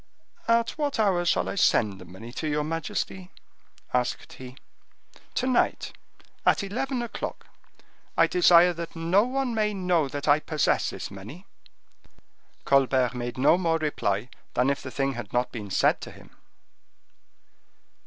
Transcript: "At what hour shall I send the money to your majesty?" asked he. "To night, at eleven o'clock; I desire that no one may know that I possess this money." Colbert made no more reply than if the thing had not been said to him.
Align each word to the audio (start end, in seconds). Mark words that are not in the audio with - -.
"At 0.47 0.71
what 0.79 0.97
hour 0.99 1.23
shall 1.25 1.47
I 1.47 1.53
send 1.53 2.01
the 2.01 2.05
money 2.05 2.31
to 2.33 2.47
your 2.47 2.63
majesty?" 2.63 3.29
asked 3.93 4.33
he. 4.33 4.57
"To 5.35 5.45
night, 5.45 5.93
at 6.43 6.63
eleven 6.63 7.03
o'clock; 7.03 7.45
I 8.17 8.25
desire 8.25 8.73
that 8.73 8.95
no 8.95 9.25
one 9.25 9.53
may 9.53 9.75
know 9.75 10.07
that 10.07 10.27
I 10.27 10.39
possess 10.39 10.89
this 10.89 11.11
money." 11.11 11.45
Colbert 12.65 13.13
made 13.13 13.37
no 13.37 13.59
more 13.59 13.77
reply 13.77 14.29
than 14.55 14.71
if 14.71 14.81
the 14.81 14.89
thing 14.89 15.13
had 15.13 15.31
not 15.33 15.51
been 15.51 15.69
said 15.69 16.01
to 16.01 16.09
him. 16.09 16.35